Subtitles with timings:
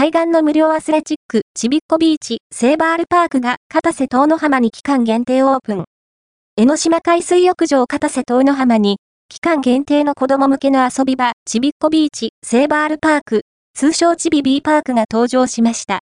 [0.00, 5.84] 海岸の無料アスレチック、ちびっこビーチ、セーバールパークが片瀬遠野浜に期間限定オープン。
[6.56, 8.96] 江ノ島海水浴場片瀬遠野浜に、
[9.28, 13.42] 期間限定の子供向けの遊び場、ちびっこビーチ、セーバールパーク、
[13.74, 15.98] 通称ちびビーパークが登場しました。